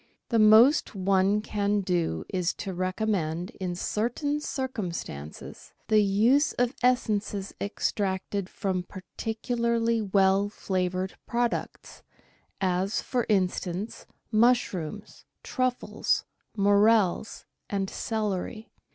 The 0.29 0.39
most 0.39 0.95
one 0.95 1.41
can 1.41 1.81
do 1.81 2.25
is 2.27 2.55
to 2.55 2.73
recommend, 2.73 3.51
in 3.61 3.75
certain 3.75 4.39
circum 4.39 4.91
stances, 4.91 5.73
the 5.89 6.01
use 6.01 6.53
of 6.53 6.73
essences 6.81 7.53
extracted 7.61 8.49
from 8.49 8.81
particularly 8.81 10.01
well 10.01 10.49
flavoured 10.49 11.19
products, 11.27 12.01
as, 12.59 12.99
for 13.03 13.27
instance, 13.29 14.07
mushrooms, 14.31 15.25
truffles, 15.43 16.25
morels, 16.57 17.45
and 17.69 17.87
celery. 17.87 18.71